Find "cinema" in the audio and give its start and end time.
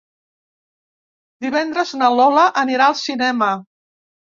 3.07-3.57